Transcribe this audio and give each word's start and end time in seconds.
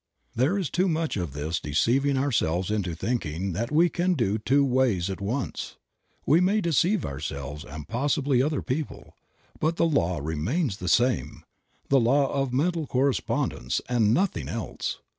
There 0.35 0.57
is 0.57 0.71
too 0.71 0.89
much 0.89 1.15
of 1.15 1.33
this 1.33 1.59
deceiving 1.59 2.17
ourselves 2.17 2.71
into 2.71 2.95
thinking 2.95 3.53
that 3.53 3.71
we 3.71 3.87
can 3.87 4.15
do 4.15 4.39
two 4.39 4.65
ways 4.65 5.05
Creative 5.05 5.19
Mind. 5.19 5.19
31 5.27 5.29
at 5.29 5.39
once. 5.43 5.75
We 6.25 6.39
may 6.41 6.59
deceive 6.59 7.05
ourselves 7.05 7.63
and 7.63 7.87
possibly 7.87 8.41
other 8.41 8.63
people, 8.63 9.13
but 9.59 9.75
the 9.75 9.85
law 9.85 10.17
remains 10.17 10.77
the 10.77 10.89
same, 10.89 11.43
a 11.91 11.97
law 11.97 12.33
of 12.33 12.51
mental 12.51 12.87
correspondences, 12.87 13.79
and 13.87 14.11
nothing 14.11 14.49
else. 14.49 14.97